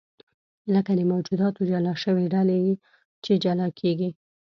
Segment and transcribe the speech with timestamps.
[0.73, 2.59] لکه د موجوداتو جلا شوې ډلې
[3.23, 4.09] چې جلا کېږي.